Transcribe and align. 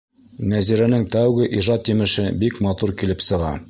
Нәзирәнең 0.53 1.05
тәүге 1.17 1.51
ижад 1.59 1.95
емеше 1.95 2.29
бик 2.45 2.61
матур 2.71 2.99
килеп 3.05 3.29
сыға. 3.33 3.59